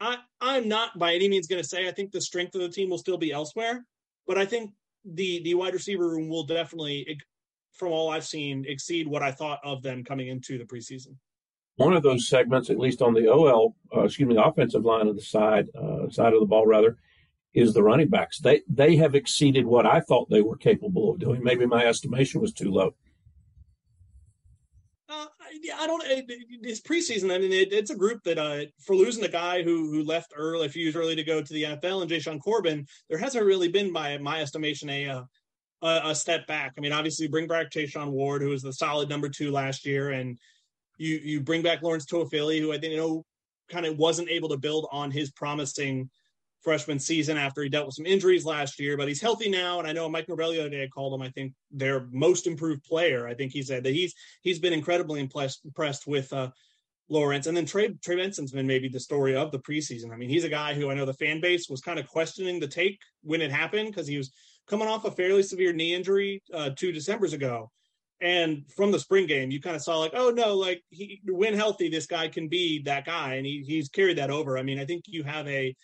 [0.00, 2.68] I, I'm not by any means going to say I think the strength of the
[2.68, 3.84] team will still be elsewhere,
[4.26, 4.72] but I think
[5.04, 7.18] the the wide receiver room will definitely,
[7.72, 11.16] from all I've seen, exceed what I thought of them coming into the preseason.
[11.78, 15.06] One of those segments, at least on the OL, uh, excuse me, the offensive line
[15.06, 16.96] of the side uh, side of the ball, rather,
[17.54, 18.40] is the running backs.
[18.40, 21.42] They they have exceeded what I thought they were capable of doing.
[21.42, 22.94] Maybe my estimation was too low.
[25.08, 25.26] Uh,
[25.76, 26.02] I don't.
[26.04, 29.88] It's preseason, I mean, it, it's a group that uh, for losing a guy who
[29.92, 32.88] who left early, a few years early to go to the NFL, and Jashaun Corbin,
[33.08, 36.74] there hasn't really been, by my estimation, a, uh, a step back.
[36.76, 40.10] I mean, obviously, bring back Treshaun Ward, who was the solid number two last year,
[40.10, 40.38] and
[40.98, 43.24] you you bring back Lawrence Toafili, who I think you know
[43.70, 46.10] kind of wasn't able to build on his promising
[46.60, 49.78] freshman season after he dealt with some injuries last year, but he's healthy now.
[49.78, 53.28] And I know Mike Norvell today called him, I think, their most improved player.
[53.28, 56.50] I think he said that he's he's been incredibly impressed, impressed with uh,
[57.08, 57.46] Lawrence.
[57.46, 60.12] And then Trey, Trey Benson's been maybe the story of the preseason.
[60.12, 62.60] I mean, he's a guy who I know the fan base was kind of questioning
[62.60, 64.32] the take when it happened because he was
[64.66, 67.70] coming off a fairly severe knee injury uh, two Decembers ago.
[68.20, 71.54] And from the spring game, you kind of saw like, oh no, like he when
[71.54, 74.58] healthy, this guy can be that guy, and he, he's carried that over.
[74.58, 75.74] I mean, I think you have a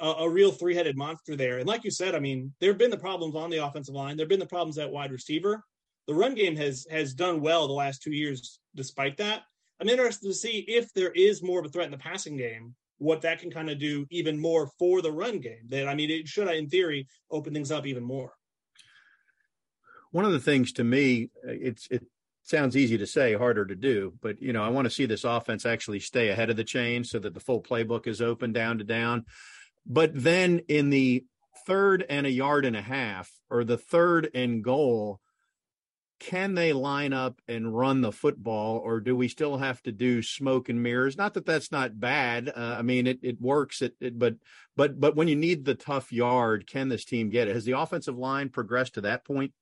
[0.00, 1.58] a, a real three headed monster there.
[1.58, 4.16] And like you said, I mean, there have been the problems on the offensive line.
[4.16, 5.62] There have been the problems at wide receiver.
[6.08, 9.42] The run game has has done well the last two years, despite that.
[9.80, 12.74] I'm interested to see if there is more of a threat in the passing game
[13.00, 15.66] what that can kind of do even more for the run game.
[15.68, 18.32] That I mean, it should, in theory, open things up even more.
[20.12, 21.30] One of the things to me,
[21.60, 22.04] it's it
[22.42, 25.24] sounds easy to say, harder to do, but you know, I want to see this
[25.24, 28.78] offense actually stay ahead of the chain so that the full playbook is open down
[28.78, 29.24] to down.
[29.86, 31.24] But then in the
[31.66, 35.20] third and a yard and a half, or the third and goal,
[36.18, 40.22] can they line up and run the football, or do we still have to do
[40.22, 41.16] smoke and mirrors?
[41.16, 42.52] Not that that's not bad.
[42.54, 43.80] Uh, I mean, it it works.
[43.80, 44.34] It, it, but
[44.76, 47.54] but but when you need the tough yard, can this team get it?
[47.54, 49.52] Has the offensive line progressed to that point?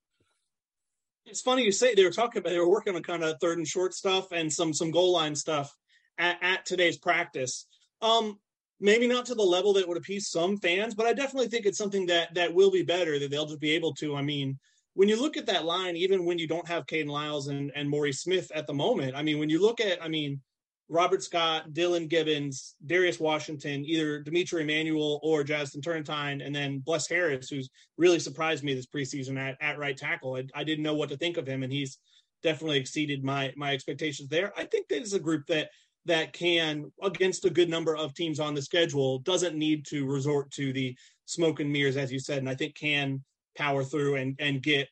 [1.29, 3.59] It's funny you say they were talking about they were working on kind of third
[3.59, 5.75] and short stuff and some some goal line stuff
[6.19, 7.67] at, at today's practice.
[8.01, 8.39] Um,
[8.81, 11.79] maybe not to the level that would appease some fans, but I definitely think it's
[11.79, 14.17] something that that will be better that they'll just be able to.
[14.17, 14.59] I mean,
[14.95, 17.89] when you look at that line, even when you don't have Kayden Lyles and, and
[17.89, 20.41] Maury Smith at the moment, I mean, when you look at, I mean,
[20.89, 27.09] Robert Scott, Dylan Gibbons, Darius Washington, either D'Mitri Emmanuel or Jazston Turnetine, and then Bless
[27.09, 30.37] Harris, who's really surprised me this preseason at, at right tackle.
[30.37, 31.99] I, I didn't know what to think of him, and he's
[32.43, 34.53] definitely exceeded my my expectations there.
[34.57, 35.69] I think that is a group that
[36.07, 40.51] that can, against a good number of teams on the schedule, doesn't need to resort
[40.53, 40.97] to the
[41.27, 43.23] smoke and mirrors, as you said, and I think can
[43.57, 44.89] power through and and get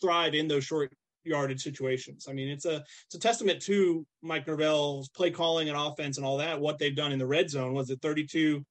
[0.00, 0.90] thrive in those short
[1.24, 2.26] yardage situations.
[2.28, 6.26] I mean, it's a it's a testament to Mike Norvell's play calling and offense and
[6.26, 6.60] all that.
[6.60, 8.64] What they've done in the red zone was it 32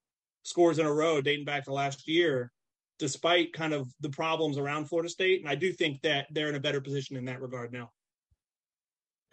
[0.44, 2.52] scores in a row dating back to last year,
[2.98, 5.42] despite kind of the problems around Florida State.
[5.42, 7.92] And I do think that they're in a better position in that regard now.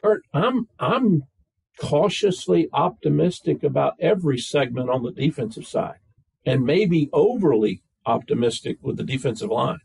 [0.03, 1.25] Curt, I'm I'm
[1.79, 5.99] cautiously optimistic about every segment on the defensive side,
[6.45, 9.79] and maybe overly optimistic with the defensive line.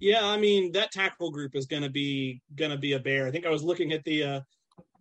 [0.00, 3.26] Yeah, I mean that tackle group is going to be going to be a bear.
[3.26, 4.40] I think I was looking at the uh,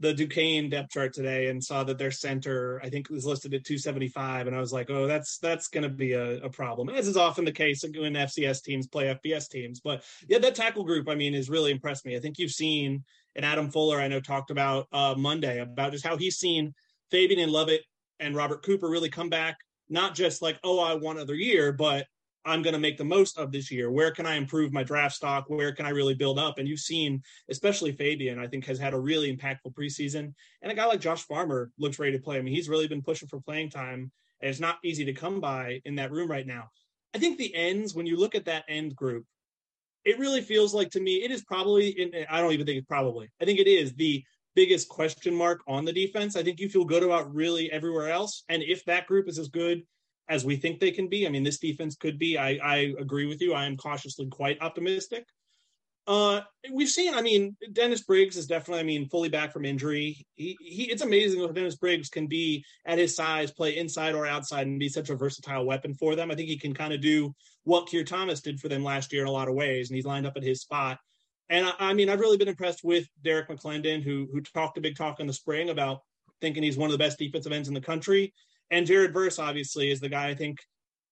[0.01, 3.63] the Duquesne depth chart today and saw that their center I think was listed at
[3.63, 7.07] 275, and I was like, oh, that's that's going to be a, a, problem, as
[7.07, 9.79] is often the case when FCS teams play FBS teams.
[9.79, 12.17] But yeah, that tackle group, I mean, has really impressed me.
[12.17, 13.03] I think you've seen,
[13.35, 16.73] and Adam Fuller, I know talked about uh, Monday about just how he's seen
[17.09, 17.81] Fabien and Lovett
[18.19, 19.57] and Robert Cooper really come back
[19.89, 22.05] not just like, oh, I want another year, but
[22.49, 23.91] I'm going to make the most of this year.
[23.91, 25.45] Where can I improve my draft stock?
[25.47, 26.57] Where can I really build up?
[26.57, 30.33] And you've seen, especially Fabien, I think has had a really impactful preseason.
[30.61, 32.37] And a guy like Josh Farmer looks ready to play.
[32.37, 35.39] I mean, he's really been pushing for playing time, and it's not easy to come
[35.39, 36.69] by in that room right now.
[37.13, 39.25] I think the ends, when you look at that end group,
[40.05, 43.29] it really feels like to me, it is probably, I don't even think it's probably,
[43.41, 44.23] I think it is the
[44.55, 46.35] biggest question mark on the defense.
[46.35, 48.43] I think you feel good about really everywhere else.
[48.49, 49.83] And if that group is as good
[50.29, 52.37] as we think they can be, I mean, this defense could be.
[52.37, 53.53] I, I agree with you.
[53.53, 55.25] I am cautiously quite optimistic.
[56.07, 60.25] Uh, we've seen, I mean, Dennis Briggs is definitely, I mean, fully back from injury.
[60.35, 64.25] He, he, it's amazing what Dennis Briggs can be at his size, play inside or
[64.25, 66.31] outside, and be such a versatile weapon for them.
[66.31, 69.23] I think he can kind of do what Keir Thomas did for them last year
[69.23, 70.99] in a lot of ways, and he's lined up at his spot.
[71.49, 74.81] And I, I, mean, I've really been impressed with Derrick McLendon, who who talked a
[74.81, 76.01] big talk in the spring about
[76.41, 78.33] thinking he's one of the best defensive ends in the country.
[78.71, 80.59] And Jared Verse, obviously, is the guy I think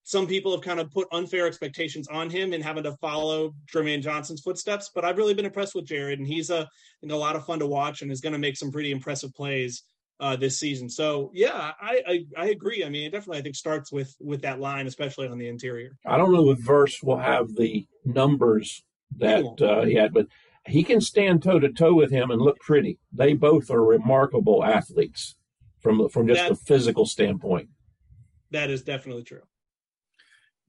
[0.03, 4.01] some people have kind of put unfair expectations on him and having to follow Jermaine
[4.01, 4.89] Johnson's footsteps.
[4.93, 6.67] But I've really been impressed with Jared, and he's a
[7.01, 8.91] you know, a lot of fun to watch and is going to make some pretty
[8.91, 9.83] impressive plays
[10.19, 10.89] uh, this season.
[10.89, 12.83] So yeah, I, I, I agree.
[12.83, 15.97] I mean, it definitely I think starts with with that line, especially on the interior.
[16.05, 18.83] I don't know if Verse will have the numbers
[19.17, 20.27] that uh, he had, but
[20.65, 22.97] he can stand toe to toe with him and look pretty.
[23.13, 25.35] They both are remarkable athletes
[25.79, 27.69] from from just that, a physical standpoint.
[28.51, 29.41] That is definitely true.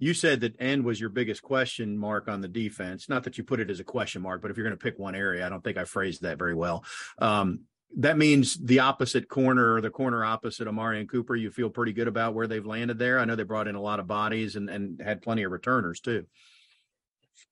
[0.00, 3.08] You said that end was your biggest question mark on the defense.
[3.08, 4.98] Not that you put it as a question mark, but if you're going to pick
[4.98, 6.84] one area, I don't think I phrased that very well.
[7.18, 7.62] Um,
[7.96, 12.06] that means the opposite corner or the corner opposite Omarion Cooper, you feel pretty good
[12.06, 13.18] about where they've landed there.
[13.18, 16.00] I know they brought in a lot of bodies and, and had plenty of returners
[16.00, 16.26] too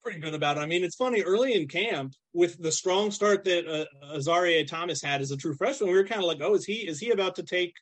[0.03, 0.61] pretty good about it.
[0.61, 5.03] I mean, it's funny early in camp with the strong start that uh, Azareye'h Thomas
[5.03, 5.90] had as a true freshman.
[5.90, 7.75] We were kind of like, oh, is he is he about to take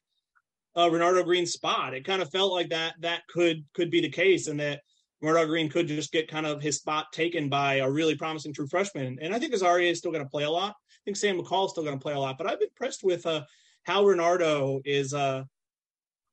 [0.76, 1.94] uh, Renardo Green's spot?
[1.94, 4.80] It kind of felt like that that could could be the case, and that
[5.22, 8.66] Renardo Green could just get kind of his spot taken by a really promising true
[8.66, 9.18] freshman.
[9.20, 10.74] And I think Azareye'h is still going to play a lot.
[10.90, 12.38] I think Sam McCall is still going to play a lot.
[12.38, 13.42] But I've been impressed with uh,
[13.84, 15.44] how Renardo is uh,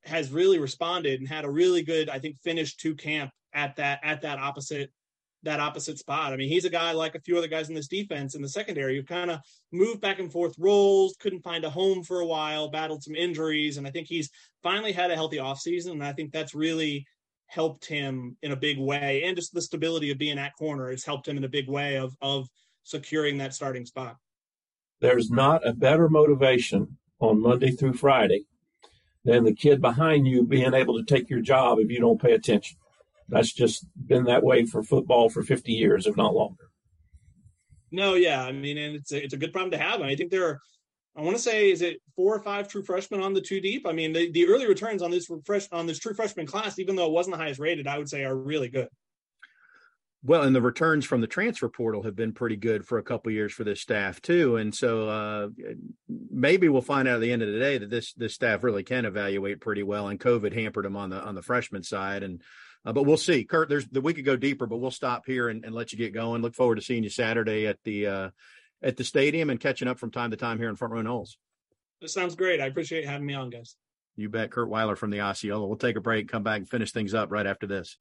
[0.03, 3.99] has really responded and had a really good, I think, finish to camp at that
[4.03, 4.91] at that opposite
[5.43, 6.33] that opposite spot.
[6.33, 8.49] I mean, he's a guy like a few other guys in this defense in the
[8.49, 9.39] secondary who kind of
[9.71, 13.77] moved back and forth roles, couldn't find a home for a while, battled some injuries,
[13.77, 14.29] and I think he's
[14.61, 15.91] finally had a healthy offseason.
[15.91, 17.05] And I think that's really
[17.47, 19.23] helped him in a big way.
[19.25, 21.97] And just the stability of being at corner has helped him in a big way
[21.97, 22.47] of of
[22.83, 24.17] securing that starting spot.
[25.01, 28.45] There's not a better motivation on Monday through Friday
[29.25, 32.33] than the kid behind you being able to take your job if you don't pay
[32.33, 32.77] attention.
[33.31, 36.69] That's just been that way for football for 50 years, if not longer.
[37.89, 40.01] No, yeah, I mean, and it's a, it's a good problem to have.
[40.01, 40.59] And I think there are,
[41.15, 43.87] I want to say, is it four or five true freshmen on the two deep?
[43.87, 46.95] I mean, the, the early returns on this fresh on this true freshman class, even
[46.95, 48.89] though it wasn't the highest rated, I would say are really good.
[50.23, 53.31] Well, and the returns from the transfer portal have been pretty good for a couple
[53.31, 55.47] years for this staff too, and so uh,
[56.07, 58.83] maybe we'll find out at the end of the day that this this staff really
[58.83, 60.09] can evaluate pretty well.
[60.09, 62.39] And COVID hampered them on the on the freshman side, and
[62.85, 63.43] uh, but we'll see.
[63.43, 65.97] Curt, there's the we could go deeper, but we'll stop here and, and let you
[65.97, 66.41] get going.
[66.41, 68.29] Look forward to seeing you Saturday at the uh,
[68.81, 71.37] at the stadium and catching up from time to time here in Front Row Noles.
[72.01, 72.59] This sounds great.
[72.59, 73.75] I appreciate having me on, guys.
[74.15, 75.67] You bet, Curt Weiler from the Osceola.
[75.67, 77.97] We'll take a break, come back, and finish things up right after this.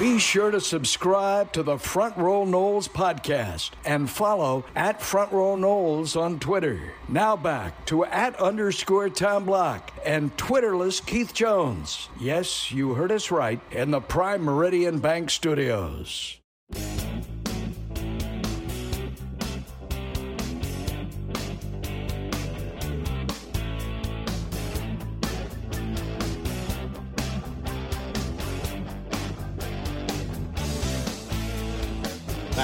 [0.00, 5.56] Be sure to subscribe to the Front Row Noles podcast and follow at Front Row
[5.56, 6.94] Noles on Twitter.
[7.06, 12.08] Now back to at underscore Tom Block and Twitterless Keith Jones.
[12.18, 16.40] Yes, you heard us right in the Prime Meridian Bank Studios.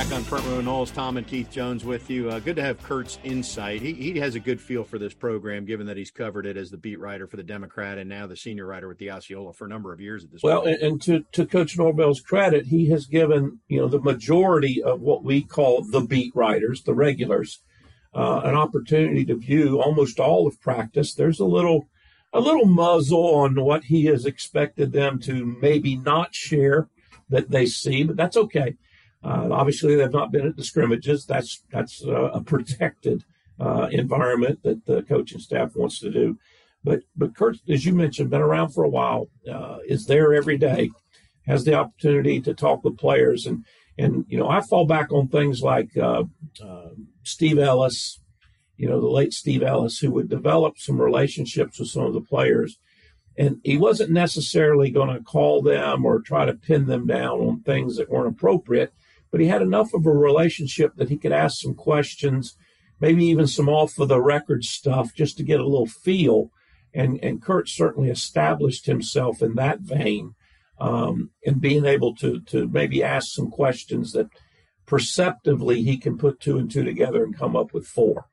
[0.06, 2.30] Back on Front Row Noles, Tom and Keith Jones with you.
[2.30, 3.82] Uh, good to have Curt's insight.
[3.82, 6.70] He, he has a good feel for this program, given that he's covered it as
[6.70, 9.64] the beat writer for the Democrat and now the senior writer with the Osceola for
[9.64, 10.78] a number of years at this well, point.
[10.80, 15.00] Well, and to, to Coach Norvell's credit, he has given you know the majority of
[15.00, 17.60] what we call the beat writers, the regulars,
[18.14, 21.14] uh, an opportunity to view almost all of practice.
[21.14, 21.88] There's a little
[22.32, 26.88] a little muzzle on what he has expected them to maybe not share
[27.28, 28.76] that they see, but that's okay
[29.24, 31.26] uh, obviously, they've not been at the scrimmages.
[31.26, 33.24] That's that's uh, a protected
[33.58, 36.38] uh, environment that the coaching staff wants to do.
[36.84, 40.58] But but Curt, as you mentioned, been around for a while, uh, is there every
[40.58, 40.90] day,
[41.46, 43.64] has the opportunity to talk with players, and
[43.98, 46.24] and you know I fall back on things like uh,
[47.24, 48.20] Steve Ellis,
[48.76, 52.20] you know the late Steve Ellis, who would develop some relationships with some of the
[52.20, 52.78] players.
[53.38, 57.60] And he wasn't necessarily going to call them or try to pin them down on
[57.60, 58.94] things that weren't appropriate
[59.36, 62.56] but he had enough of a relationship that he could ask some questions,
[63.00, 66.50] maybe even some off of the record stuff just to get a little feel.
[66.94, 70.34] And, and Curt certainly established himself in that vein
[70.80, 74.30] um, and being able to, to maybe ask some questions that
[74.86, 78.30] perceptively he can put two and two together and come up with four.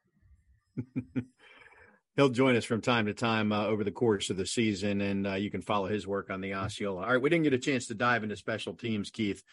[2.15, 5.27] He'll join us from time to time uh, over the course of the season, and
[5.27, 7.01] uh, you can follow his work on the Osceola.
[7.01, 9.43] All right, we didn't get a chance to dive into special teams, Keith.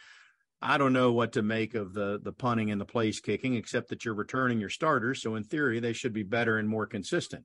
[0.63, 3.89] I don't know what to make of the the punting and the place kicking, except
[3.89, 5.23] that you're returning your starters.
[5.23, 7.45] So in theory, they should be better and more consistent.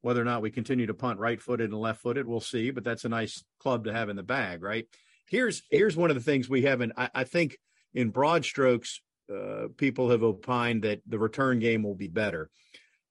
[0.00, 2.70] Whether or not we continue to punt right footed and left footed, we'll see.
[2.70, 4.86] But that's a nice club to have in the bag, right?
[5.28, 6.92] Here's here's one of the things we haven't.
[6.96, 7.58] I, I think
[7.94, 9.00] in broad strokes,
[9.32, 12.50] uh, people have opined that the return game will be better.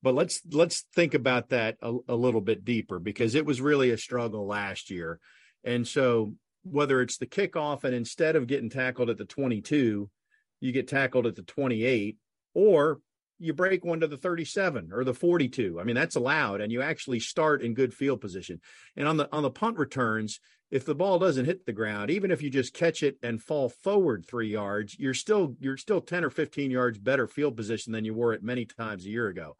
[0.03, 3.91] But let's let's think about that a, a little bit deeper because it was really
[3.91, 5.19] a struggle last year.
[5.63, 6.33] And so
[6.71, 10.09] whether it's the kickoff and instead of getting tackled at the 22,
[10.59, 12.17] you get tackled at the 28,
[12.53, 12.99] or
[13.39, 15.79] you break one to the 37 or the 42.
[15.79, 18.59] I mean, that's allowed, and you actually start in good field position.
[18.95, 20.39] And on the on the punt returns,
[20.71, 23.69] if the ball doesn't hit the ground, even if you just catch it and fall
[23.69, 28.05] forward three yards, you're still you're still 10 or 15 yards better field position than
[28.05, 29.55] you were at many times a year ago.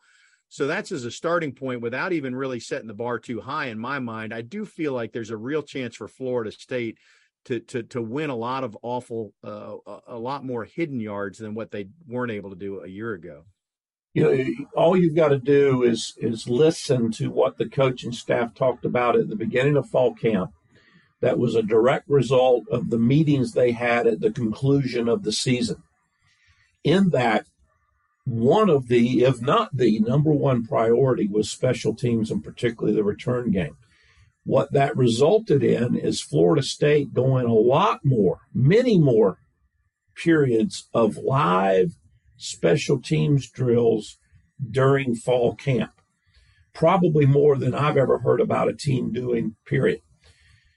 [0.50, 3.78] So that's as a starting point without even really setting the bar too high in
[3.78, 4.34] my mind.
[4.34, 6.98] I do feel like there's a real chance for Florida State
[7.46, 9.76] to to to win a lot of awful uh,
[10.08, 13.44] a lot more hidden yards than what they weren't able to do a year ago.
[14.14, 18.54] You know, all you've got to do is is listen to what the coaching staff
[18.54, 20.52] talked about at the beginning of fall camp.
[21.22, 25.32] That was a direct result of the meetings they had at the conclusion of the
[25.32, 25.84] season.
[26.84, 27.48] In that,
[28.28, 33.04] one of the, if not the number one priority, was special teams and particularly the
[33.04, 33.78] return game.
[34.44, 39.40] What that resulted in is Florida State going a lot more, many more
[40.14, 41.96] periods of live
[42.36, 44.18] special teams drills
[44.72, 45.94] during fall camp.
[46.74, 50.02] Probably more than I've ever heard about a team doing, period.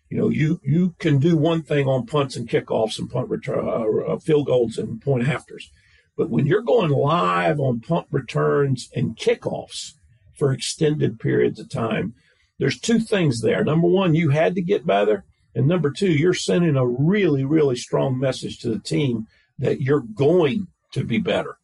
[0.08, 3.66] You know, you, you can do one thing on punts and kickoffs and punt return,
[3.66, 5.68] uh, uh field goals and point afters
[6.16, 9.92] but when you're going live on punt returns and kickoffs
[10.36, 12.14] for extended periods of time,
[12.58, 13.64] there's two things there.
[13.64, 15.24] Number one, you had to get better.
[15.54, 19.26] And number two, you're sending a really, really strong message to the team
[19.58, 21.56] that you're going to be better.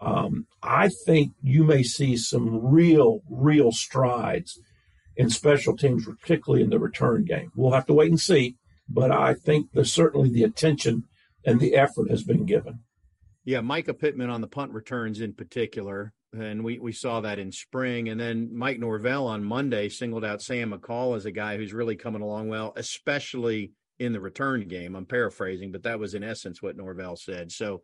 [0.00, 4.58] Um, I think you may see some real, real strides
[5.16, 7.50] in special teams, particularly in the return game.
[7.56, 8.56] We'll have to wait and see,
[8.88, 11.04] but I think there's certainly the attention
[11.44, 12.80] and the effort has been given.
[13.46, 16.12] Yeah, Mycah Pittman on the punt returns in particular.
[16.36, 18.08] And we, we saw that in spring.
[18.08, 21.96] And then Mike Norvell on Monday singled out Sam McCall as a guy who's really
[21.96, 24.94] coming along well, especially in the return game.
[24.94, 27.52] I'm paraphrasing, but that was in essence what Norvell said.
[27.52, 27.82] So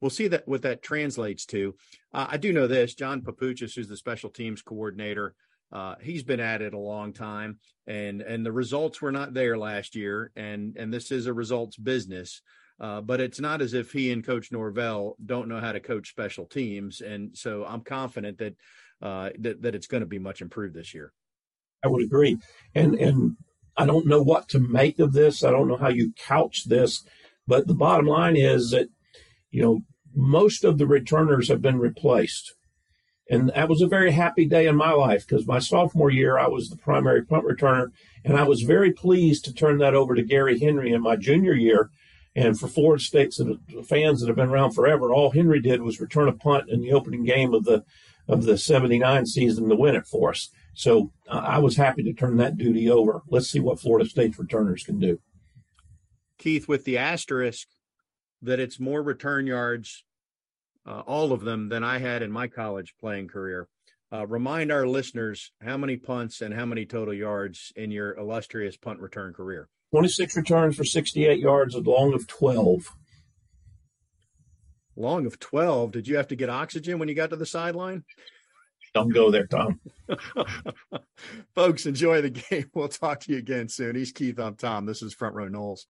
[0.00, 1.74] we'll see that what that translates to.
[2.14, 5.34] Uh, I do know this John Papuchis, who's the special teams coordinator,
[5.72, 9.56] uh, he's been at it a long time, and and the results were not there
[9.56, 12.42] last year, and and this is a results business.
[12.82, 16.10] Uh, but it's not as if he and Coach Norvell don't know how to coach
[16.10, 18.56] special teams, and so I'm confident that
[19.00, 21.12] uh, that, that it's going to be much improved this year.
[21.84, 22.38] I would agree,
[22.74, 23.36] and and
[23.76, 25.44] I don't know what to make of this.
[25.44, 27.04] I don't know how you couch this,
[27.46, 28.88] but the bottom line is that
[29.52, 32.52] you know most of the returners have been replaced.
[33.30, 36.48] And that was a very happy day in my life because my sophomore year, I
[36.48, 37.92] was the primary punt returner.
[38.24, 41.54] And I was very pleased to turn that over to Gary Henry in my junior
[41.54, 41.90] year.
[42.34, 43.40] And for Florida State's
[43.86, 46.92] fans that have been around forever, all Henry did was return a punt in the
[46.92, 47.84] opening game of the
[48.28, 50.48] of the 79 season to win it for us.
[50.74, 53.22] So uh, I was happy to turn that duty over.
[53.28, 55.20] Let's see what Florida State's returners can do.
[56.38, 57.66] Keith, with the asterisk
[58.40, 60.04] that it's more return yards
[60.86, 63.68] uh, all of them than I had in my college playing career.
[64.12, 68.76] Uh, remind our listeners how many punts and how many total yards in your illustrious
[68.76, 69.68] punt return career.
[69.92, 72.96] 26 returns for 68 yards, a long of 12.
[74.96, 75.92] Long of 12.
[75.92, 78.02] Did you have to get oxygen when you got to the sideline?
[78.94, 79.80] Don't go there, Tom.
[81.54, 82.70] Folks, enjoy the game.
[82.74, 83.94] We'll talk to you again soon.
[83.94, 84.38] He's Keith.
[84.38, 84.86] I'm Tom.
[84.86, 85.80] This is Front Row Noles.